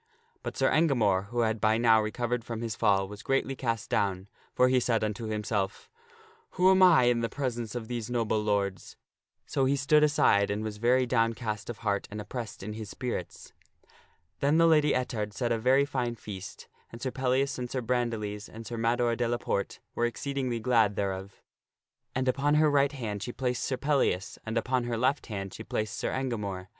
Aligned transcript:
But 0.41 0.57
Sir 0.57 0.71
Engamore, 0.71 1.27
who 1.27 1.41
had 1.41 1.61
by 1.61 1.77
now 1.77 2.01
recovered 2.01 2.43
from 2.43 2.63
his 2.63 2.75
fall, 2.75 3.07
was 3.07 3.21
greatly 3.21 3.55
cast 3.55 3.87
down, 3.91 4.29
for 4.55 4.67
he 4.67 4.79
said 4.79 5.03
unto 5.03 5.25
himself," 5.25 5.91
Who 6.57 6.71
am 6.71 6.81
I 6.81 7.03
in 7.03 7.19
the 7.19 7.29
presence 7.29 7.75
of 7.75 7.87
these 7.87 8.09
noble 8.09 8.41
lords?" 8.43 8.97
So 9.45 9.65
he 9.65 9.75
stood 9.75 10.03
aside 10.03 10.49
and 10.49 10.63
was 10.63 10.77
very 10.77 11.05
downcast 11.05 11.69
of 11.69 11.77
heart 11.85 12.07
and 12.09 12.19
oppressed 12.19 12.63
in 12.63 12.73
his 12.73 12.89
spirits. 12.89 13.53
Then 14.39 14.57
the 14.57 14.65
Lady 14.65 14.95
Ettard 14.95 15.33
set 15.33 15.51
a 15.51 15.59
very 15.59 15.85
fine 15.85 16.15
feast 16.15 16.67
and 16.91 16.99
Sir 16.99 17.11
Pellias 17.11 17.59
and 17.59 17.69
Sir 17.69 17.81
Bran 17.81 18.09
diles 18.09 18.49
and 18.49 18.65
Sir 18.65 18.77
Mador 18.77 19.15
de 19.15 19.27
la 19.27 19.37
Porte 19.37 19.81
were 19.93 20.07
exceedingly 20.07 20.59
glad 20.59 20.95
thereof. 20.95 21.43
And 22.15 22.27
upon 22.27 22.55
her 22.55 22.71
right 22.71 22.91
hand 22.91 23.21
she 23.21 23.31
placed 23.31 23.63
Sir 23.63 23.77
Pellias, 23.77 24.39
and 24.47 24.57
upon 24.57 24.85
her 24.85 24.97
left 24.97 25.27
hand 25.27 25.53
she 25.53 25.63
placed 25.63 25.95
Sir 25.95 26.09
Engamore. 26.11 26.69